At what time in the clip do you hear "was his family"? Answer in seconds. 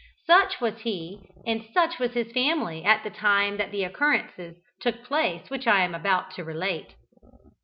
1.99-2.83